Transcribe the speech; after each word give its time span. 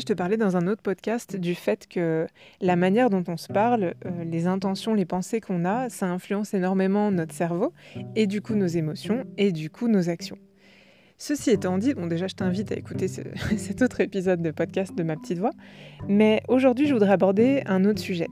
je 0.00 0.06
te 0.06 0.12
parlais 0.12 0.36
dans 0.36 0.56
un 0.56 0.66
autre 0.66 0.82
podcast 0.82 1.36
du 1.36 1.54
fait 1.54 1.86
que 1.86 2.26
la 2.60 2.76
manière 2.76 3.10
dont 3.10 3.24
on 3.28 3.36
se 3.36 3.52
parle, 3.52 3.94
euh, 4.06 4.24
les 4.24 4.46
intentions, 4.46 4.94
les 4.94 5.04
pensées 5.04 5.40
qu'on 5.40 5.64
a, 5.64 5.88
ça 5.90 6.06
influence 6.06 6.54
énormément 6.54 7.10
notre 7.10 7.34
cerveau 7.34 7.72
et 8.16 8.26
du 8.26 8.40
coup 8.40 8.54
nos 8.54 8.66
émotions 8.66 9.24
et 9.36 9.52
du 9.52 9.70
coup 9.70 9.88
nos 9.88 10.08
actions. 10.08 10.38
Ceci 11.18 11.50
étant 11.50 11.78
dit, 11.78 11.94
bon 11.94 12.06
déjà 12.06 12.26
je 12.26 12.34
t'invite 12.34 12.72
à 12.72 12.76
écouter 12.76 13.08
cet 13.56 13.82
autre 13.82 14.00
épisode 14.00 14.40
de 14.40 14.50
podcast 14.50 14.94
de 14.94 15.02
ma 15.02 15.16
petite 15.16 15.38
voix, 15.38 15.52
mais 16.08 16.42
aujourd'hui 16.48 16.86
je 16.86 16.94
voudrais 16.94 17.12
aborder 17.12 17.62
un 17.66 17.84
autre 17.84 18.00
sujet, 18.00 18.28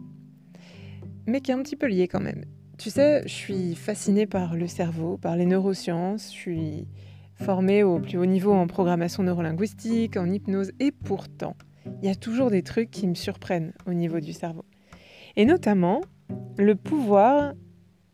mais 1.26 1.40
qui 1.40 1.50
est 1.50 1.54
un 1.54 1.62
petit 1.62 1.76
peu 1.76 1.86
lié 1.86 2.08
quand 2.08 2.20
même. 2.20 2.44
Tu 2.78 2.88
sais, 2.88 3.22
je 3.26 3.34
suis 3.34 3.74
fascinée 3.74 4.26
par 4.26 4.56
le 4.56 4.66
cerveau, 4.66 5.18
par 5.18 5.36
les 5.36 5.44
neurosciences, 5.44 6.32
je 6.32 6.38
suis 6.38 6.88
formée 7.40 7.82
au 7.82 7.98
plus 7.98 8.18
haut 8.18 8.26
niveau 8.26 8.52
en 8.52 8.66
programmation 8.66 9.22
neurolinguistique, 9.22 10.16
en 10.16 10.30
hypnose, 10.30 10.72
et 10.78 10.92
pourtant, 10.92 11.56
il 12.02 12.08
y 12.08 12.12
a 12.12 12.14
toujours 12.14 12.50
des 12.50 12.62
trucs 12.62 12.90
qui 12.90 13.06
me 13.06 13.14
surprennent 13.14 13.72
au 13.86 13.94
niveau 13.94 14.20
du 14.20 14.32
cerveau. 14.32 14.64
Et 15.36 15.44
notamment, 15.44 16.02
le 16.58 16.74
pouvoir 16.74 17.54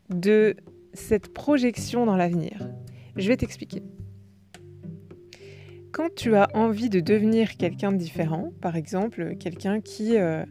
de 0.09 0.55
cette 0.93 1.33
projection 1.33 2.05
dans 2.05 2.15
l'avenir. 2.15 2.69
Je 3.15 3.27
vais 3.27 3.37
t'expliquer. 3.37 3.83
Quand 5.91 6.13
tu 6.15 6.35
as 6.35 6.47
envie 6.53 6.89
de 6.89 6.99
devenir 6.99 7.57
quelqu'un 7.57 7.91
de 7.91 7.97
différent, 7.97 8.51
par 8.61 8.75
exemple 8.75 9.35
quelqu'un 9.35 9.81
qui... 9.81 10.17
Euh, 10.17 10.45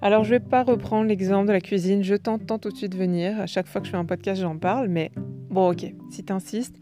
alors 0.00 0.24
je 0.24 0.30
vais 0.30 0.40
pas 0.40 0.62
reprendre 0.62 1.08
l'exemple 1.08 1.46
de 1.46 1.52
la 1.52 1.60
cuisine, 1.60 2.02
je 2.02 2.14
t'entends 2.14 2.58
tout 2.58 2.70
de 2.70 2.76
suite 2.76 2.94
venir, 2.94 3.40
à 3.40 3.46
chaque 3.46 3.66
fois 3.66 3.80
que 3.80 3.86
je 3.86 3.92
fais 3.92 3.96
un 3.96 4.04
podcast 4.04 4.40
j'en 4.40 4.58
parle, 4.58 4.88
mais 4.88 5.10
bon 5.50 5.70
ok, 5.70 5.94
si 6.10 6.24
tu 6.24 6.32
insistes, 6.32 6.76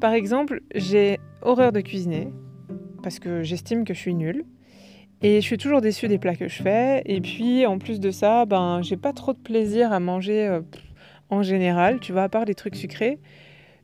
par 0.00 0.12
exemple, 0.12 0.62
j'ai 0.74 1.18
horreur 1.42 1.72
de 1.72 1.80
cuisiner 1.80 2.28
parce 3.02 3.18
que 3.18 3.42
j'estime 3.42 3.84
que 3.84 3.94
je 3.94 3.98
suis 3.98 4.14
nulle. 4.14 4.44
Et 5.20 5.40
je 5.40 5.46
suis 5.46 5.58
toujours 5.58 5.80
déçue 5.80 6.06
des 6.06 6.18
plats 6.18 6.36
que 6.36 6.46
je 6.46 6.62
fais. 6.62 7.02
Et 7.04 7.20
puis, 7.20 7.66
en 7.66 7.78
plus 7.78 7.98
de 7.98 8.12
ça, 8.12 8.46
ben, 8.46 8.82
j'ai 8.82 8.96
pas 8.96 9.12
trop 9.12 9.32
de 9.32 9.38
plaisir 9.38 9.92
à 9.92 9.98
manger 9.98 10.46
euh, 10.46 10.60
en 11.28 11.42
général, 11.42 11.98
tu 11.98 12.12
vois, 12.12 12.22
à 12.24 12.28
part 12.28 12.44
des 12.44 12.54
trucs 12.54 12.76
sucrés. 12.76 13.18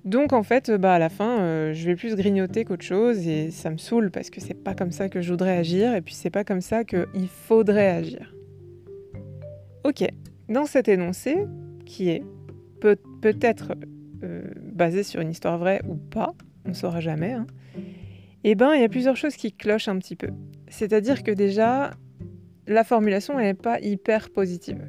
Donc, 0.04 0.32
en 0.32 0.44
fait, 0.44 0.70
bah, 0.70 0.94
à 0.94 0.98
la 1.00 1.08
fin, 1.08 1.40
euh, 1.40 1.72
je 1.72 1.86
vais 1.86 1.96
plus 1.96 2.14
grignoter 2.14 2.64
qu'autre 2.64 2.84
chose. 2.84 3.26
Et 3.26 3.50
ça 3.50 3.70
me 3.70 3.78
saoule 3.78 4.12
parce 4.12 4.30
que 4.30 4.40
c'est 4.40 4.54
pas 4.54 4.74
comme 4.74 4.92
ça 4.92 5.08
que 5.08 5.20
je 5.22 5.30
voudrais 5.30 5.56
agir. 5.56 5.94
Et 5.96 6.02
puis, 6.02 6.14
c'est 6.14 6.30
pas 6.30 6.44
comme 6.44 6.60
ça 6.60 6.84
qu'il 6.84 7.28
faudrait 7.28 7.88
agir. 7.88 8.32
Ok, 9.82 10.04
dans 10.48 10.66
cet 10.66 10.88
énoncé, 10.88 11.36
qui 11.84 12.10
est 12.10 12.22
peut- 12.80 12.96
peut-être 13.20 13.72
euh, 14.22 14.44
basé 14.74 15.02
sur 15.02 15.20
une 15.20 15.30
histoire 15.30 15.56
vraie 15.58 15.80
ou 15.88 15.94
pas, 15.94 16.34
on 16.64 16.70
ne 16.70 16.74
saura 16.74 17.00
jamais, 17.00 17.32
hein, 17.32 17.46
eh 18.44 18.54
ben, 18.54 18.74
il 18.74 18.80
y 18.80 18.84
a 18.84 18.88
plusieurs 18.88 19.16
choses 19.16 19.36
qui 19.36 19.52
clochent 19.52 19.88
un 19.88 19.98
petit 19.98 20.16
peu. 20.16 20.28
C'est-à-dire 20.68 21.22
que 21.22 21.30
déjà, 21.30 21.92
la 22.66 22.84
formulation 22.84 23.38
n'est 23.38 23.54
pas 23.54 23.80
hyper 23.80 24.30
positive. 24.30 24.84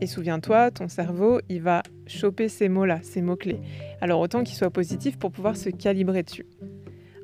Et 0.00 0.06
souviens-toi, 0.06 0.72
ton 0.72 0.88
cerveau, 0.88 1.40
il 1.48 1.62
va 1.62 1.82
choper 2.06 2.48
ces 2.48 2.68
mots-là, 2.68 2.98
ces 3.02 3.22
mots-clés. 3.22 3.60
Alors 4.00 4.20
autant 4.20 4.42
qu'ils 4.42 4.56
soient 4.56 4.70
positifs 4.70 5.16
pour 5.16 5.30
pouvoir 5.30 5.56
se 5.56 5.68
calibrer 5.70 6.24
dessus. 6.24 6.46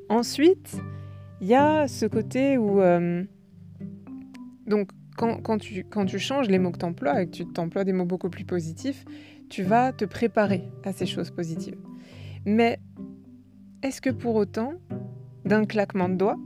Ensuite, 0.07 0.77
il 1.41 1.47
y 1.47 1.55
a 1.55 1.87
ce 1.87 2.05
côté 2.05 2.57
où... 2.57 2.81
Euh, 2.81 3.23
donc, 4.65 4.89
quand, 5.17 5.41
quand, 5.41 5.57
tu, 5.57 5.83
quand 5.83 6.05
tu 6.05 6.19
changes 6.19 6.47
les 6.47 6.59
mots 6.59 6.71
que 6.71 6.77
tu 6.77 6.85
emploies 6.85 7.23
et 7.23 7.25
que 7.25 7.31
tu 7.31 7.45
t'emploies 7.45 7.83
des 7.83 7.91
mots 7.91 8.05
beaucoup 8.05 8.29
plus 8.29 8.45
positifs, 8.45 9.03
tu 9.49 9.63
vas 9.63 9.91
te 9.91 10.05
préparer 10.05 10.63
à 10.83 10.93
ces 10.93 11.05
choses 11.05 11.31
positives. 11.31 11.77
Mais 12.45 12.79
est-ce 13.83 14.01
que 14.01 14.09
pour 14.09 14.35
autant, 14.35 14.73
d'un 15.45 15.65
claquement 15.65 16.09
de 16.09 16.15
doigts, 16.15 16.37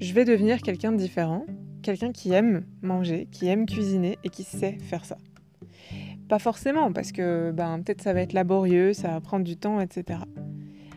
je 0.00 0.12
vais 0.12 0.24
devenir 0.24 0.60
quelqu'un 0.60 0.92
de 0.92 0.96
différent, 0.96 1.46
quelqu'un 1.82 2.12
qui 2.12 2.32
aime 2.32 2.64
manger, 2.82 3.28
qui 3.30 3.46
aime 3.48 3.66
cuisiner 3.66 4.18
et 4.24 4.28
qui 4.28 4.42
sait 4.42 4.78
faire 4.80 5.04
ça? 5.04 5.16
Pas 6.28 6.38
forcément, 6.38 6.92
parce 6.92 7.12
que 7.12 7.52
ben, 7.52 7.80
peut-être 7.82 8.02
ça 8.02 8.12
va 8.12 8.20
être 8.20 8.32
laborieux, 8.32 8.92
ça 8.92 9.08
va 9.08 9.20
prendre 9.20 9.44
du 9.44 9.56
temps, 9.56 9.80
etc. 9.80 10.20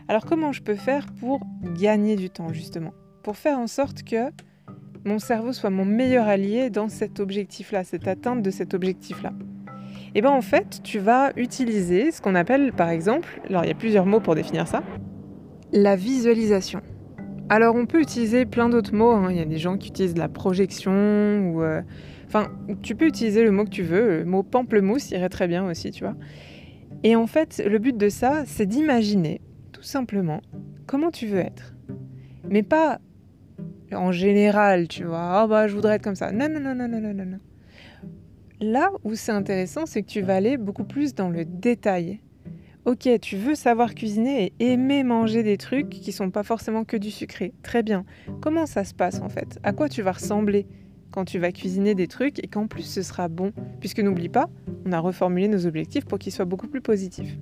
Alors 0.08 0.24
comment 0.24 0.52
je 0.52 0.62
peux 0.62 0.74
faire 0.74 1.06
pour 1.20 1.40
gagner 1.78 2.16
du 2.16 2.30
temps, 2.30 2.52
justement? 2.52 2.92
Pour 3.22 3.36
faire 3.36 3.58
en 3.58 3.66
sorte 3.66 4.02
que 4.02 4.30
mon 5.04 5.18
cerveau 5.18 5.52
soit 5.52 5.70
mon 5.70 5.84
meilleur 5.84 6.26
allié 6.26 6.70
dans 6.70 6.88
cet 6.88 7.20
objectif-là, 7.20 7.84
cette 7.84 8.08
atteinte 8.08 8.42
de 8.42 8.50
cet 8.50 8.74
objectif-là? 8.74 9.32
Et 10.08 10.18
eh 10.18 10.20
bien 10.22 10.30
en 10.30 10.40
fait, 10.40 10.80
tu 10.82 10.98
vas 10.98 11.32
utiliser 11.36 12.10
ce 12.10 12.22
qu'on 12.22 12.34
appelle 12.34 12.72
par 12.72 12.88
exemple, 12.88 13.40
alors 13.48 13.64
il 13.64 13.68
y 13.68 13.70
a 13.70 13.74
plusieurs 13.74 14.06
mots 14.06 14.20
pour 14.20 14.34
définir 14.34 14.66
ça, 14.66 14.82
la 15.72 15.96
visualisation. 15.96 16.80
Alors 17.50 17.76
on 17.76 17.84
peut 17.84 18.00
utiliser 18.00 18.46
plein 18.46 18.70
d'autres 18.70 18.94
mots, 18.94 19.12
hein. 19.12 19.28
il 19.30 19.36
y 19.36 19.40
a 19.40 19.44
des 19.44 19.58
gens 19.58 19.76
qui 19.76 19.88
utilisent 19.88 20.16
la 20.16 20.28
projection 20.28 20.92
ou... 21.50 21.62
Euh, 21.62 21.82
enfin, 22.26 22.48
tu 22.82 22.94
peux 22.94 23.06
utiliser 23.06 23.44
le 23.44 23.50
mot 23.50 23.64
que 23.64 23.70
tu 23.70 23.82
veux, 23.82 24.18
le 24.18 24.24
mot 24.24 24.42
pamplemousse 24.42 25.10
irait 25.10 25.28
très 25.28 25.46
bien 25.46 25.68
aussi, 25.68 25.90
tu 25.90 26.04
vois. 26.04 26.14
Et 27.04 27.14
en 27.14 27.26
fait, 27.26 27.62
le 27.64 27.78
but 27.78 27.96
de 27.96 28.08
ça, 28.08 28.44
c'est 28.46 28.66
d'imaginer, 28.66 29.40
tout 29.72 29.82
simplement, 29.82 30.40
comment 30.86 31.10
tu 31.10 31.26
veux 31.26 31.38
être. 31.38 31.74
Mais 32.48 32.62
pas 32.62 32.98
en 33.92 34.12
général, 34.12 34.88
tu 34.88 35.04
vois, 35.04 35.42
oh 35.44 35.48
bah 35.48 35.68
je 35.68 35.74
voudrais 35.74 35.96
être 35.96 36.02
comme 36.02 36.14
ça. 36.14 36.32
Non, 36.32 36.48
non, 36.48 36.60
non, 36.60 36.74
non, 36.74 36.88
non, 36.88 37.00
non, 37.00 37.24
non. 37.24 37.38
Là 38.60 38.90
où 39.04 39.14
c'est 39.14 39.32
intéressant, 39.32 39.86
c'est 39.86 40.02
que 40.02 40.08
tu 40.08 40.20
vas 40.20 40.34
aller 40.34 40.56
beaucoup 40.56 40.84
plus 40.84 41.14
dans 41.14 41.28
le 41.28 41.44
détail. 41.44 42.20
Ok, 42.86 43.08
tu 43.20 43.36
veux 43.36 43.54
savoir 43.54 43.94
cuisiner 43.94 44.52
et 44.58 44.72
aimer 44.72 45.04
manger 45.04 45.44
des 45.44 45.56
trucs 45.58 45.90
qui 45.90 46.10
sont 46.10 46.30
pas 46.30 46.42
forcément 46.42 46.84
que 46.84 46.96
du 46.96 47.10
sucré. 47.10 47.52
Très 47.62 47.84
bien. 47.84 48.04
Comment 48.40 48.66
ça 48.66 48.82
se 48.82 48.94
passe 48.94 49.20
en 49.20 49.28
fait? 49.28 49.60
À 49.62 49.72
quoi 49.72 49.88
tu 49.88 50.02
vas 50.02 50.12
ressembler 50.12 50.66
quand 51.12 51.24
tu 51.24 51.38
vas 51.38 51.52
cuisiner 51.52 51.94
des 51.94 52.08
trucs 52.08 52.42
et 52.42 52.48
qu'en 52.48 52.66
plus 52.66 52.82
ce 52.82 53.02
sera 53.02 53.28
bon? 53.28 53.52
Puisque 53.78 54.00
n'oublie 54.00 54.28
pas, 54.28 54.48
on 54.86 54.92
a 54.92 54.98
reformulé 54.98 55.46
nos 55.46 55.66
objectifs 55.66 56.06
pour 56.06 56.18
qu'ils 56.18 56.32
soient 56.32 56.44
beaucoup 56.44 56.66
plus 56.66 56.80
positifs. 56.80 57.36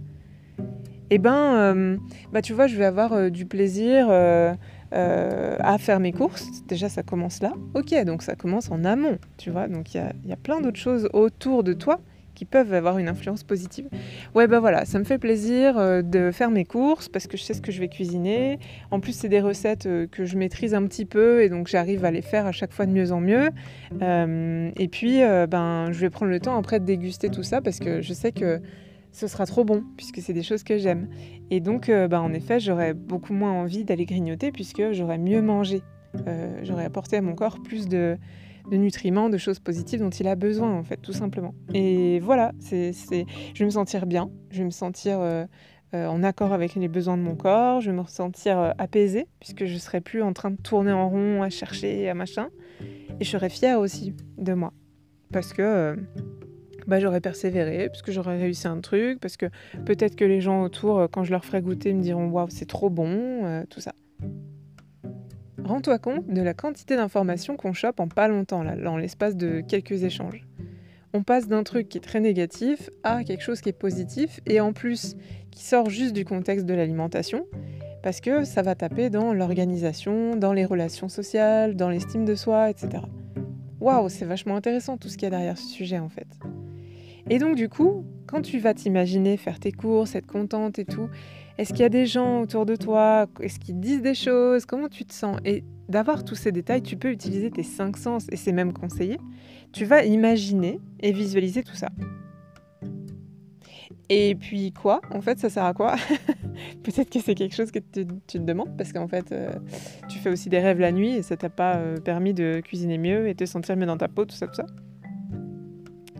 Eh 1.08 1.18
ben, 1.18 1.54
euh, 1.54 1.96
bah 2.32 2.42
tu 2.42 2.52
vois, 2.52 2.66
je 2.66 2.76
vais 2.76 2.84
avoir 2.84 3.12
euh, 3.12 3.30
du 3.30 3.46
plaisir. 3.46 4.08
Euh, 4.10 4.52
euh, 4.92 5.56
à 5.60 5.78
faire 5.78 6.00
mes 6.00 6.12
courses. 6.12 6.46
Déjà, 6.68 6.88
ça 6.88 7.02
commence 7.02 7.42
là. 7.42 7.52
Ok, 7.74 7.94
donc 8.04 8.22
ça 8.22 8.36
commence 8.36 8.70
en 8.70 8.84
amont, 8.84 9.18
tu 9.36 9.50
vois. 9.50 9.68
Donc 9.68 9.94
il 9.94 10.02
y 10.26 10.32
a, 10.32 10.36
plein 10.36 10.60
d'autres 10.60 10.78
choses 10.78 11.08
autour 11.12 11.64
de 11.64 11.72
toi 11.72 11.98
qui 12.34 12.44
peuvent 12.44 12.74
avoir 12.74 12.98
une 12.98 13.08
influence 13.08 13.42
positive. 13.42 13.88
Ouais, 14.34 14.46
bah 14.46 14.60
voilà, 14.60 14.84
ça 14.84 14.98
me 14.98 15.04
fait 15.04 15.16
plaisir 15.16 15.78
euh, 15.78 16.02
de 16.02 16.30
faire 16.30 16.50
mes 16.50 16.66
courses 16.66 17.08
parce 17.08 17.26
que 17.26 17.38
je 17.38 17.42
sais 17.42 17.54
ce 17.54 17.62
que 17.62 17.72
je 17.72 17.80
vais 17.80 17.88
cuisiner. 17.88 18.58
En 18.90 19.00
plus, 19.00 19.12
c'est 19.12 19.30
des 19.30 19.40
recettes 19.40 19.86
euh, 19.86 20.06
que 20.06 20.26
je 20.26 20.36
maîtrise 20.36 20.74
un 20.74 20.86
petit 20.86 21.06
peu 21.06 21.42
et 21.42 21.48
donc 21.48 21.66
j'arrive 21.66 22.04
à 22.04 22.10
les 22.10 22.20
faire 22.20 22.44
à 22.44 22.52
chaque 22.52 22.72
fois 22.72 22.84
de 22.84 22.92
mieux 22.92 23.10
en 23.10 23.20
mieux. 23.20 23.50
et 24.00 24.88
puis, 24.88 25.20
ben, 25.48 25.90
je 25.92 26.00
vais 26.00 26.10
prendre 26.10 26.30
le 26.30 26.40
temps 26.40 26.58
après 26.58 26.78
de 26.78 26.84
déguster 26.84 27.30
tout 27.30 27.42
ça 27.42 27.62
parce 27.62 27.78
que 27.78 28.02
je 28.02 28.12
sais 28.12 28.32
que 28.32 28.60
ce 29.16 29.28
sera 29.28 29.46
trop 29.46 29.64
bon, 29.64 29.82
puisque 29.96 30.20
c'est 30.20 30.34
des 30.34 30.42
choses 30.42 30.62
que 30.62 30.76
j'aime. 30.76 31.08
Et 31.50 31.60
donc, 31.60 31.88
euh, 31.88 32.06
bah, 32.06 32.20
en 32.20 32.34
effet, 32.34 32.60
j'aurais 32.60 32.92
beaucoup 32.92 33.32
moins 33.32 33.52
envie 33.52 33.82
d'aller 33.82 34.04
grignoter, 34.04 34.52
puisque 34.52 34.92
j'aurais 34.92 35.16
mieux 35.16 35.40
mangé. 35.40 35.82
Euh, 36.26 36.60
j'aurais 36.64 36.84
apporté 36.84 37.16
à 37.16 37.22
mon 37.22 37.34
corps 37.34 37.62
plus 37.62 37.88
de, 37.88 38.18
nutriments, 38.70 39.30
de 39.30 39.38
choses 39.38 39.58
positives 39.58 40.00
dont 40.00 40.10
il 40.10 40.28
a 40.28 40.34
besoin, 40.34 40.70
en 40.70 40.84
fait, 40.84 40.98
tout 40.98 41.14
simplement. 41.14 41.54
Et 41.72 42.20
voilà, 42.20 42.52
c'est, 42.58 42.92
je 42.92 43.58
vais 43.58 43.64
me 43.64 43.70
sentir 43.70 44.04
bien, 44.04 44.30
je 44.50 44.58
vais 44.58 44.64
me 44.64 44.70
sentir 44.70 45.18
euh, 45.20 45.46
en 45.94 46.22
accord 46.22 46.52
avec 46.52 46.74
les 46.74 46.88
besoins 46.88 47.16
de 47.16 47.22
mon 47.22 47.36
corps, 47.36 47.80
je 47.80 47.90
vais 47.90 47.96
me 47.96 48.04
sentir 48.04 48.74
apaisée, 48.76 49.28
puisque 49.40 49.64
je 49.64 49.78
serai 49.78 50.02
plus 50.02 50.22
en 50.22 50.34
train 50.34 50.50
de 50.50 50.60
tourner 50.60 50.92
en 50.92 51.08
rond, 51.08 51.42
à 51.42 51.48
chercher, 51.48 52.10
à 52.10 52.12
machin. 52.12 52.48
Et 53.18 53.24
je 53.24 53.30
serai 53.30 53.48
fière 53.48 53.80
aussi 53.80 54.14
de 54.36 54.52
moi. 54.52 54.74
Parce 55.32 55.54
que 55.54 55.96
bah, 56.86 57.00
j'aurais 57.00 57.20
persévéré, 57.20 57.88
parce 57.88 58.02
que 58.02 58.12
j'aurais 58.12 58.38
réussi 58.38 58.68
un 58.68 58.80
truc, 58.80 59.20
parce 59.20 59.36
que 59.36 59.46
peut-être 59.84 60.16
que 60.16 60.24
les 60.24 60.40
gens 60.40 60.62
autour, 60.62 60.98
euh, 60.98 61.06
quand 61.10 61.24
je 61.24 61.30
leur 61.30 61.44
ferai 61.44 61.62
goûter, 61.62 61.92
me 61.92 62.02
diront 62.02 62.28
waouh, 62.28 62.48
c'est 62.50 62.66
trop 62.66 62.90
bon, 62.90 63.44
euh, 63.44 63.64
tout 63.68 63.80
ça. 63.80 63.94
Rends-toi 65.62 65.98
compte 65.98 66.28
de 66.28 66.42
la 66.42 66.54
quantité 66.54 66.96
d'informations 66.96 67.56
qu'on 67.56 67.72
chope 67.72 67.98
en 67.98 68.08
pas 68.08 68.28
longtemps, 68.28 68.62
là, 68.62 68.76
dans 68.76 68.96
l'espace 68.96 69.36
de 69.36 69.60
quelques 69.60 70.04
échanges. 70.04 70.46
On 71.12 71.22
passe 71.22 71.48
d'un 71.48 71.62
truc 71.62 71.88
qui 71.88 71.98
est 71.98 72.02
très 72.02 72.20
négatif 72.20 72.90
à 73.02 73.24
quelque 73.24 73.42
chose 73.42 73.60
qui 73.60 73.70
est 73.70 73.72
positif 73.72 74.40
et 74.46 74.60
en 74.60 74.72
plus 74.72 75.16
qui 75.50 75.64
sort 75.64 75.88
juste 75.88 76.12
du 76.12 76.24
contexte 76.24 76.66
de 76.66 76.74
l'alimentation 76.74 77.46
parce 78.02 78.20
que 78.20 78.44
ça 78.44 78.62
va 78.62 78.74
taper 78.74 79.08
dans 79.10 79.32
l'organisation, 79.32 80.36
dans 80.36 80.52
les 80.52 80.64
relations 80.64 81.08
sociales, 81.08 81.74
dans 81.74 81.88
l'estime 81.88 82.24
de 82.24 82.34
soi, 82.34 82.70
etc. 82.70 83.02
Waouh, 83.80 84.08
c'est 84.08 84.24
vachement 84.24 84.56
intéressant 84.56 84.96
tout 84.96 85.08
ce 85.08 85.16
qu'il 85.16 85.24
y 85.24 85.26
a 85.26 85.30
derrière 85.30 85.58
ce 85.58 85.68
sujet 85.68 85.98
en 85.98 86.08
fait. 86.08 86.28
Et 87.28 87.38
donc 87.38 87.56
du 87.56 87.68
coup, 87.68 88.04
quand 88.26 88.42
tu 88.42 88.58
vas 88.58 88.74
t'imaginer 88.74 89.36
faire 89.36 89.58
tes 89.58 89.72
courses, 89.72 90.14
être 90.14 90.26
contente 90.26 90.78
et 90.78 90.84
tout, 90.84 91.08
est-ce 91.58 91.70
qu'il 91.70 91.80
y 91.80 91.84
a 91.84 91.88
des 91.88 92.06
gens 92.06 92.42
autour 92.42 92.66
de 92.66 92.76
toi? 92.76 93.26
Est-ce 93.40 93.58
qu'ils 93.58 93.80
disent 93.80 94.02
des 94.02 94.14
choses? 94.14 94.66
Comment 94.66 94.88
tu 94.88 95.04
te 95.04 95.14
sens? 95.14 95.38
Et 95.44 95.64
d'avoir 95.88 96.24
tous 96.24 96.34
ces 96.34 96.52
détails, 96.52 96.82
tu 96.82 96.96
peux 96.96 97.10
utiliser 97.10 97.50
tes 97.50 97.62
cinq 97.62 97.96
sens, 97.96 98.26
et 98.30 98.36
c'est 98.36 98.52
même 98.52 98.72
conseillé. 98.72 99.18
Tu 99.72 99.84
vas 99.84 100.04
imaginer 100.04 100.80
et 101.00 101.12
visualiser 101.12 101.62
tout 101.62 101.74
ça. 101.74 101.88
Et 104.08 104.34
puis 104.36 104.72
quoi? 104.72 105.00
En 105.10 105.20
fait, 105.20 105.38
ça 105.38 105.48
sert 105.48 105.64
à 105.64 105.72
quoi? 105.72 105.96
Peut-être 106.84 107.10
que 107.10 107.20
c'est 107.20 107.34
quelque 107.34 107.54
chose 107.54 107.70
que 107.70 107.80
tu, 107.80 108.06
te 108.06 108.38
demandes 108.38 108.76
parce 108.76 108.92
qu'en 108.92 109.08
fait, 109.08 109.32
euh, 109.32 109.50
tu 110.08 110.18
fais 110.18 110.30
aussi 110.30 110.48
des 110.48 110.60
rêves 110.60 110.78
la 110.78 110.92
nuit 110.92 111.16
et 111.16 111.22
ça 111.22 111.36
t'a 111.36 111.50
pas 111.50 111.76
euh, 111.76 111.96
permis 111.96 112.32
de 112.32 112.60
cuisiner 112.64 112.98
mieux 112.98 113.28
et 113.28 113.34
te 113.34 113.44
sentir 113.46 113.76
mieux 113.76 113.86
dans 113.86 113.96
ta 113.96 114.08
peau, 114.08 114.24
tout 114.24 114.36
ça, 114.36 114.46
tout 114.46 114.54
ça. 114.54 114.66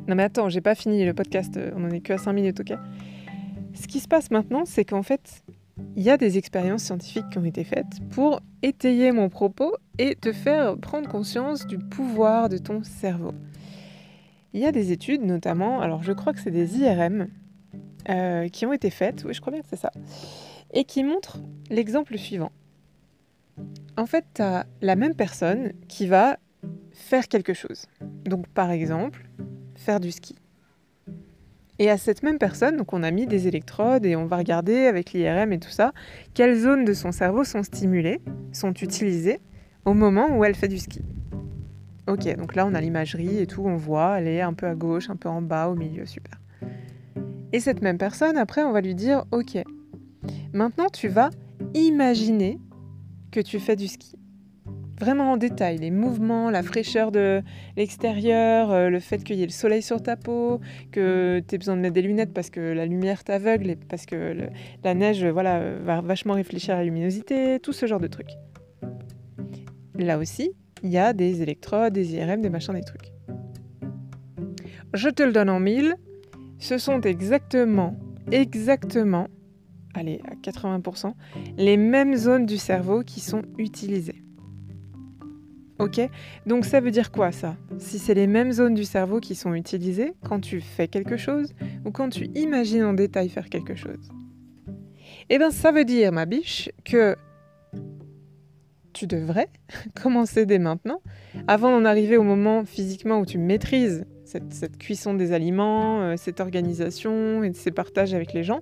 Non 0.09 0.15
mais 0.15 0.23
attends, 0.23 0.49
j'ai 0.49 0.61
pas 0.61 0.75
fini 0.75 1.05
le 1.05 1.15
podcast, 1.15 1.59
on 1.75 1.85
en 1.85 1.91
est 1.91 2.01
que 2.01 2.13
à 2.13 2.19
5 2.19 2.33
minutes, 2.33 2.61
ok? 2.61 2.79
Ce 3.75 3.87
qui 3.87 4.01
se 4.01 4.09
passe 4.09 4.31
maintenant, 4.31 4.65
c'est 4.65 4.85
qu'en 4.85 5.03
fait, 5.03 5.43
il 5.97 6.03
y 6.03 6.11
a 6.11 6.17
des 6.17 6.39
expériences 6.39 6.85
scientifiques 6.85 7.29
qui 7.31 7.39
ont 7.39 7.45
été 7.45 7.65
faites 7.65 8.01
pour 8.11 8.41
étayer 8.63 9.13
mon 9.13 9.29
propos 9.29 9.75
et 9.99 10.15
te 10.15 10.33
faire 10.33 10.77
prendre 10.79 11.09
conscience 11.09 11.67
du 11.67 11.79
pouvoir 11.79 12.49
de 12.49 12.59
ton 12.59 12.83
cerveau. 12.83 13.33
Il 14.55 14.61
y 14.61 14.65
a 14.65 14.73
des 14.73 14.93
études 14.93 15.23
notamment, 15.23 15.81
alors 15.81 16.03
je 16.03 16.13
crois 16.13 16.33
que 16.33 16.41
c'est 16.41 16.51
des 16.51 16.79
IRM, 16.79 17.29
euh, 18.09 18.49
qui 18.49 18.65
ont 18.65 18.73
été 18.73 18.91
faites, 18.91 19.25
oui 19.25 19.35
je 19.35 19.41
crois 19.41 19.53
bien 19.53 19.61
que 19.61 19.69
c'est 19.69 19.77
ça, 19.77 19.91
et 20.73 20.85
qui 20.85 21.05
montrent 21.05 21.39
l'exemple 21.69 22.17
suivant. 22.17 22.53
En 23.99 24.07
fait, 24.07 24.25
tu 24.35 24.43
as 24.43 24.67
la 24.81 24.97
même 24.97 25.15
personne 25.15 25.73
qui 25.89 26.07
va 26.07 26.39
faire 26.93 27.29
quelque 27.29 27.55
chose. 27.55 27.87
Donc 28.25 28.47
par 28.49 28.71
exemple, 28.71 29.29
faire 29.77 30.01
du 30.01 30.11
ski. 30.11 30.35
Et 31.79 31.91
à 31.91 31.99
cette 31.99 32.23
même 32.23 32.39
personne, 32.39 32.83
on 32.91 33.03
a 33.03 33.11
mis 33.11 33.27
des 33.27 33.49
électrodes 33.49 34.07
et 34.07 34.17
on 34.17 34.25
va 34.25 34.39
regarder 34.39 34.87
avec 34.87 35.13
l'IRM 35.13 35.53
et 35.53 35.59
tout 35.59 35.71
ça, 35.71 35.93
quelles 36.33 36.59
zones 36.59 36.85
de 36.85 36.95
son 36.95 37.13
cerveau 37.13 37.45
sont 37.45 37.63
stimulées, 37.63 38.21
sont 38.53 38.73
utilisées 38.73 39.41
au 39.85 39.93
moment 39.93 40.37
où 40.37 40.45
elle 40.45 40.55
fait 40.55 40.69
du 40.69 40.79
ski. 40.79 41.03
Ok, 42.09 42.35
donc 42.37 42.55
là 42.55 42.67
on 42.67 42.75
a 42.75 42.81
l'imagerie 42.81 43.39
et 43.39 43.47
tout, 43.47 43.63
on 43.67 43.77
voit, 43.77 44.21
elle 44.21 44.29
est 44.29 44.41
un 44.41 44.55
peu 44.55 44.67
à 44.67 44.75
gauche, 44.75 45.11
un 45.11 45.17
peu 45.17 45.29
en 45.29 45.43
bas, 45.43 45.69
au 45.69 45.75
milieu, 45.75 46.07
super. 46.07 46.41
Et 47.53 47.61
cette 47.61 47.83
même 47.83 47.99
personne, 47.99 48.37
après, 48.37 48.63
on 48.63 48.73
va 48.73 48.81
lui 48.81 48.95
dire, 48.95 49.25
ok, 49.31 49.59
maintenant 50.53 50.89
tu 50.91 51.09
vas 51.09 51.31
imaginer 51.75 52.59
que 53.31 53.41
tu 53.41 53.59
fais 53.59 53.77
du 53.77 53.89
ski 53.89 54.16
vraiment 54.99 55.33
en 55.33 55.37
détail, 55.37 55.79
les 55.79 55.91
mouvements, 55.91 56.51
la 56.51 56.63
fraîcheur 56.63 57.13
de 57.13 57.43
l'extérieur, 57.77 58.71
euh, 58.73 58.89
le 58.89 59.01
fait 59.01 59.23
qu'il 59.23 59.37
y 59.37 59.43
ait 59.43 59.47
le 59.47 59.53
soleil 59.53 59.83
sur 59.83 60.03
ta 60.03 60.17
peau, 60.17 60.61
que 60.93 61.43
tu 61.47 61.55
aies 61.55 61.59
besoin 61.59 61.77
de 61.77 61.81
mettre 61.81 61.95
des 61.95 62.03
lunettes 62.03 62.33
parce 62.33 62.51
que 62.51 62.61
la 62.61 62.87
lumière 62.87 63.25
t'aveugle 63.25 63.71
et 63.71 63.77
parce 63.77 64.07
que 64.07 64.37
la 64.83 64.95
neige 64.95 65.25
voilà, 65.25 65.61
va 65.85 66.01
vachement 66.01 66.35
réfléchir 66.35 66.75
à 66.75 66.79
la 66.79 66.85
luminosité, 66.85 67.61
tout 67.61 67.73
ce 67.73 67.87
genre 67.87 68.01
de 68.01 68.07
trucs. 68.07 68.33
Là 69.99 70.19
aussi, 70.19 70.53
il 70.83 70.91
y 70.91 70.99
a 70.99 71.13
des 71.13 71.43
électrodes, 71.43 71.93
des 71.93 72.15
IRM, 72.15 72.41
des 72.41 72.51
machins, 72.51 72.75
des 72.75 72.83
trucs. 72.83 73.13
Je 74.95 75.09
te 75.09 75.23
le 75.23 75.33
donne 75.33 75.51
en 75.51 75.61
mille, 75.61 75.97
ce 76.59 76.79
sont 76.79 77.01
exactement, 77.03 77.97
exactement, 78.31 79.29
allez, 79.95 80.21
à 80.25 80.35
80%, 80.35 81.13
les 81.59 81.77
mêmes 81.77 82.17
zones 82.17 82.47
du 82.47 82.57
cerveau 82.57 83.03
qui 83.03 83.21
sont 83.21 83.43
utilisées. 83.59 84.26
Ok. 85.79 86.01
Donc 86.47 86.65
ça 86.65 86.81
veut 86.81 86.91
dire 86.91 87.11
quoi 87.11 87.33
ça? 87.33 87.57
Si 87.79 87.99
c'est 87.99 88.15
les 88.15 88.27
mêmes 88.27 88.53
zones 88.53 88.75
du 88.75 88.85
cerveau 88.85 89.21
qui 89.21 89.35
sont 89.35 89.55
utilisées 89.55 90.15
quand 90.27 90.41
tu 90.41 90.61
fais 90.61 90.89
quelque 90.89 91.17
chose 91.17 91.53
ou 91.85 91.91
quand 91.91 92.09
tu 92.09 92.31
imagines 92.35 92.85
en 92.85 92.95
détail 92.95 93.29
faire 93.29 93.49
quelque 93.49 93.75
chose? 93.75 94.09
Eh 95.29 95.39
bien 95.39 95.51
ça 95.51 95.73
veut 95.73 95.85
dire, 95.85 96.13
ma 96.13 96.25
biche, 96.25 96.71
que 96.85 97.17
tu 98.95 99.07
devrais 99.07 99.49
commencer 100.03 100.47
dès 100.47 100.59
maintenant, 100.59 101.03
avant 101.47 101.71
d'en 101.71 101.85
arriver 101.85 102.17
au 102.17 102.23
moment 102.23 102.65
physiquement 102.65 103.21
où 103.21 103.27
tu 103.27 103.37
maîtrises 103.37 104.07
cette, 104.25 104.79
cuisson 104.79 105.15
des 105.15 105.33
aliments, 105.33 106.01
euh, 106.01 106.15
cette 106.17 106.41
organisation 106.41 107.45
et 107.45 107.53
ces 107.53 107.71
partages 107.71 108.15
avec 108.15 108.33
les 108.33 108.43
gens, 108.43 108.61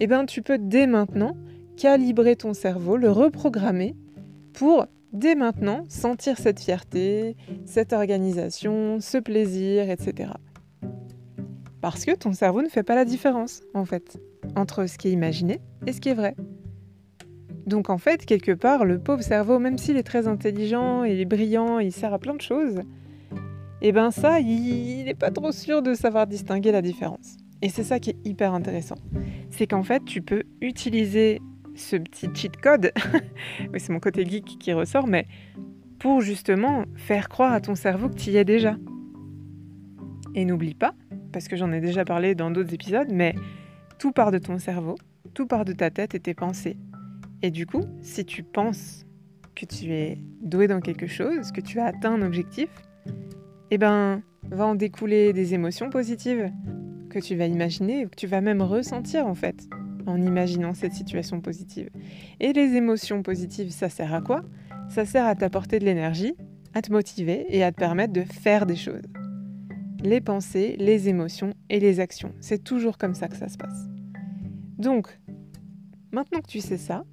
eh 0.00 0.06
bien 0.06 0.24
tu 0.24 0.42
peux 0.42 0.58
dès 0.58 0.86
maintenant 0.86 1.36
calibrer 1.76 2.36
ton 2.36 2.54
cerveau, 2.54 2.96
le 2.96 3.10
reprogrammer 3.10 3.94
pour 4.52 4.86
dès 5.14 5.34
maintenant 5.34 5.84
sentir 5.88 6.38
cette 6.38 6.60
fierté, 6.60 7.36
cette 7.64 7.92
organisation, 7.94 8.98
ce 9.00 9.16
plaisir, 9.16 9.88
etc. 9.88 10.32
Parce 11.80 12.04
que 12.04 12.14
ton 12.14 12.32
cerveau 12.32 12.62
ne 12.62 12.68
fait 12.68 12.82
pas 12.82 12.94
la 12.94 13.04
différence, 13.04 13.62
en 13.72 13.84
fait, 13.84 14.18
entre 14.56 14.86
ce 14.86 14.98
qui 14.98 15.08
est 15.08 15.12
imaginé 15.12 15.60
et 15.86 15.92
ce 15.92 16.00
qui 16.00 16.10
est 16.10 16.14
vrai. 16.14 16.34
Donc 17.66 17.88
en 17.88 17.98
fait, 17.98 18.26
quelque 18.26 18.52
part, 18.52 18.84
le 18.84 18.98
pauvre 18.98 19.22
cerveau, 19.22 19.58
même 19.58 19.78
s'il 19.78 19.96
est 19.96 20.02
très 20.02 20.28
intelligent, 20.28 21.04
il 21.04 21.20
est 21.20 21.24
brillant, 21.24 21.78
il 21.78 21.92
sert 21.92 22.12
à 22.12 22.18
plein 22.18 22.34
de 22.34 22.42
choses, 22.42 22.82
et 23.80 23.88
eh 23.88 23.92
ben 23.92 24.10
ça, 24.10 24.40
il 24.40 25.04
n'est 25.04 25.14
pas 25.14 25.30
trop 25.30 25.52
sûr 25.52 25.82
de 25.82 25.94
savoir 25.94 26.26
distinguer 26.26 26.72
la 26.72 26.80
différence. 26.80 27.36
Et 27.60 27.68
c'est 27.68 27.84
ça 27.84 27.98
qui 27.98 28.10
est 28.10 28.16
hyper 28.24 28.54
intéressant. 28.54 28.96
C'est 29.50 29.66
qu'en 29.66 29.82
fait, 29.82 30.04
tu 30.04 30.22
peux 30.22 30.42
utiliser 30.60 31.40
ce 31.74 31.96
petit 31.96 32.28
cheat 32.34 32.56
code, 32.56 32.92
c'est 33.76 33.90
mon 33.90 34.00
côté 34.00 34.24
geek 34.24 34.58
qui 34.58 34.72
ressort, 34.72 35.06
mais 35.06 35.26
pour 35.98 36.20
justement 36.20 36.84
faire 36.96 37.28
croire 37.28 37.52
à 37.52 37.60
ton 37.60 37.74
cerveau 37.74 38.08
que 38.08 38.14
tu 38.14 38.30
y 38.30 38.36
es 38.36 38.44
déjà. 38.44 38.76
Et 40.34 40.44
n'oublie 40.44 40.74
pas, 40.74 40.94
parce 41.32 41.48
que 41.48 41.56
j'en 41.56 41.72
ai 41.72 41.80
déjà 41.80 42.04
parlé 42.04 42.34
dans 42.34 42.50
d'autres 42.50 42.74
épisodes, 42.74 43.08
mais 43.10 43.34
tout 43.98 44.12
part 44.12 44.30
de 44.30 44.38
ton 44.38 44.58
cerveau, 44.58 44.96
tout 45.32 45.46
part 45.46 45.64
de 45.64 45.72
ta 45.72 45.90
tête 45.90 46.14
et 46.14 46.20
tes 46.20 46.34
pensées. 46.34 46.76
Et 47.42 47.50
du 47.50 47.66
coup, 47.66 47.82
si 48.00 48.24
tu 48.24 48.42
penses 48.42 49.06
que 49.54 49.64
tu 49.64 49.92
es 49.92 50.18
doué 50.42 50.66
dans 50.66 50.80
quelque 50.80 51.06
chose, 51.06 51.52
que 51.52 51.60
tu 51.60 51.78
as 51.78 51.86
atteint 51.86 52.14
un 52.14 52.22
objectif, 52.22 52.68
eh 53.70 53.78
ben, 53.78 54.22
va 54.50 54.66
en 54.66 54.74
découler 54.74 55.32
des 55.32 55.54
émotions 55.54 55.90
positives 55.90 56.50
que 57.10 57.18
tu 57.18 57.36
vas 57.36 57.46
imaginer, 57.46 58.04
que 58.06 58.16
tu 58.16 58.26
vas 58.26 58.40
même 58.40 58.62
ressentir 58.62 59.26
en 59.26 59.34
fait 59.34 59.68
en 60.06 60.20
imaginant 60.20 60.74
cette 60.74 60.92
situation 60.92 61.40
positive. 61.40 61.90
Et 62.40 62.52
les 62.52 62.74
émotions 62.74 63.22
positives, 63.22 63.70
ça 63.70 63.88
sert 63.88 64.12
à 64.12 64.20
quoi? 64.20 64.42
Ça 64.88 65.04
sert 65.04 65.26
à 65.26 65.34
t'apporter 65.34 65.78
de 65.78 65.84
l'énergie, 65.84 66.34
à 66.74 66.82
te 66.82 66.92
motiver 66.92 67.46
et 67.48 67.62
à 67.62 67.72
te 67.72 67.76
permettre 67.76 68.12
de 68.12 68.22
faire 68.22 68.66
des 68.66 68.76
choses. 68.76 69.02
Les 70.02 70.20
pensées, 70.20 70.76
les 70.78 71.08
émotions 71.08 71.54
et 71.70 71.80
les 71.80 72.00
actions. 72.00 72.32
C'est 72.40 72.62
toujours 72.62 72.98
comme 72.98 73.14
ça 73.14 73.28
que 73.28 73.36
ça 73.36 73.48
se 73.48 73.56
passe. 73.56 73.88
Donc, 74.78 75.18
maintenant 76.12 76.40
que 76.40 76.48
tu 76.48 76.60
sais 76.60 76.76
ça, 76.76 77.04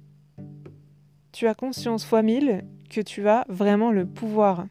tu 1.32 1.46
as 1.46 1.54
conscience 1.54 2.04
fois 2.04 2.22
mille 2.22 2.64
que 2.90 3.00
tu 3.00 3.26
as 3.26 3.46
vraiment 3.48 3.90
le 3.90 4.04
pouvoir 4.04 4.66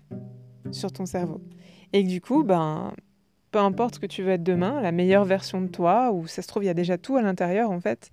sur 0.71 0.91
ton 0.91 1.05
cerveau. 1.05 1.41
Et 1.93 2.03
que 2.03 2.09
du 2.09 2.21
coup, 2.21 2.43
ben, 2.43 2.93
peu 3.51 3.59
importe 3.59 3.95
ce 3.95 3.99
que 3.99 4.05
tu 4.05 4.23
veux 4.23 4.31
être 4.31 4.43
demain, 4.43 4.81
la 4.81 4.91
meilleure 4.91 5.25
version 5.25 5.61
de 5.61 5.67
toi, 5.67 6.11
ou 6.11 6.25
ça 6.25 6.41
se 6.41 6.47
trouve, 6.47 6.63
il 6.63 6.67
y 6.67 6.69
a 6.69 6.73
déjà 6.73 6.97
tout 6.97 7.17
à 7.17 7.21
l'intérieur 7.21 7.69
en 7.69 7.79
fait, 7.79 8.11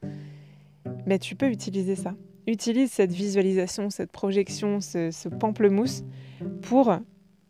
mais 1.07 1.19
tu 1.19 1.37
peux 1.37 1.49
utiliser 1.49 1.95
ça. 1.95 2.15
Utilise 2.47 2.91
cette 2.91 3.13
visualisation, 3.13 3.91
cette 3.91 4.11
projection, 4.11 4.81
ce, 4.81 5.29
pamplemousse 5.29 6.03
pour 6.63 6.97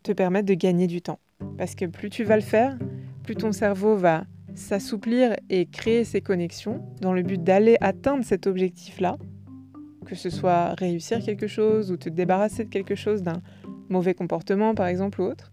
te 0.02 0.12
permettre 0.12 0.46
de 0.46 0.54
gagner 0.54 0.86
du 0.86 1.00
temps. 1.00 1.20
Parce 1.56 1.74
que 1.74 1.86
plus 1.86 2.10
tu 2.10 2.24
vas 2.24 2.36
le 2.36 2.42
faire, 2.42 2.76
plus 3.22 3.36
ton 3.36 3.52
cerveau 3.52 3.96
va 3.96 4.24
s'assouplir 4.54 5.36
et 5.48 5.66
créer 5.66 6.04
ses 6.04 6.20
connexions 6.20 6.82
dans 7.00 7.12
le 7.12 7.22
but 7.22 7.42
d'aller 7.42 7.76
atteindre 7.80 8.24
cet 8.24 8.46
objectif-là, 8.46 9.16
que 10.04 10.16
ce 10.16 10.30
soit 10.30 10.74
réussir 10.74 11.22
quelque 11.22 11.46
chose 11.46 11.92
ou 11.92 11.96
te 11.96 12.08
débarrasser 12.08 12.64
de 12.64 12.70
quelque 12.70 12.96
chose, 12.96 13.22
d'un 13.22 13.40
mauvais 13.88 14.14
comportement 14.14 14.74
par 14.74 14.88
exemple 14.88 15.20
ou 15.20 15.26
autre 15.26 15.52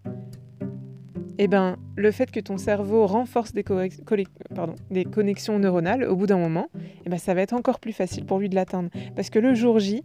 eh 1.38 1.48
ben, 1.48 1.78
le 1.96 2.12
fait 2.12 2.32
que 2.32 2.40
ton 2.40 2.58
cerveau 2.58 3.06
renforce 3.08 3.54
des, 3.54 3.64
connexions 3.64 5.60
neuronales, 5.60 6.04
au 6.06 6.16
bout 6.16 6.28
d'un 6.28 6.38
moment, 6.38 6.68
eh 7.06 7.10
ben, 7.10 7.18
ça 7.18 7.34
va 7.34 7.42
être 7.42 7.54
encore 7.54 7.80
plus 7.80 7.94
facile 7.94 8.26
pour 8.26 8.40
lui 8.40 8.50
de 8.50 8.56
l'atteindre. 8.56 8.90
Parce 9.16 9.30
que 9.30 9.40
le 9.40 9.54
jour 9.54 9.80
J, 9.80 10.04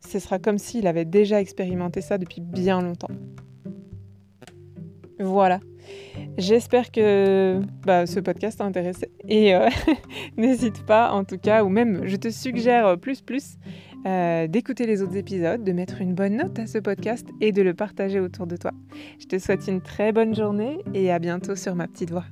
ce 0.00 0.18
sera 0.18 0.38
comme 0.38 0.58
s'il 0.58 0.86
avait 0.86 1.04
déjà 1.04 1.40
expérimenté 1.40 2.00
ça 2.00 2.18
depuis 2.18 2.40
bien 2.40 2.80
longtemps. 2.80 3.10
Voilà. 5.20 5.60
J'espère 6.38 6.90
que 6.90 7.60
bah, 7.84 8.06
ce 8.06 8.20
podcast 8.20 8.58
t'a. 8.58 8.80
Et 9.28 9.54
euh, 9.54 9.68
n'hésite 10.36 10.84
pas, 10.86 11.12
en 11.12 11.24
tout 11.24 11.38
cas, 11.38 11.62
ou 11.64 11.68
même 11.68 12.06
je 12.06 12.16
te 12.16 12.30
suggère 12.30 12.98
plus 12.98 13.20
plus 13.20 13.58
euh, 14.06 14.46
d'écouter 14.46 14.86
les 14.86 15.02
autres 15.02 15.16
épisodes, 15.16 15.62
de 15.62 15.72
mettre 15.72 16.00
une 16.00 16.14
bonne 16.14 16.36
note 16.36 16.58
à 16.58 16.66
ce 16.66 16.78
podcast 16.78 17.26
et 17.40 17.52
de 17.52 17.62
le 17.62 17.74
partager 17.74 18.20
autour 18.20 18.46
de 18.46 18.56
toi. 18.56 18.72
Je 19.18 19.26
te 19.26 19.38
souhaite 19.38 19.66
une 19.68 19.80
très 19.80 20.12
bonne 20.12 20.34
journée 20.34 20.78
et 20.94 21.12
à 21.12 21.18
bientôt 21.18 21.56
sur 21.56 21.74
ma 21.74 21.86
petite 21.86 22.10
voix. 22.10 22.24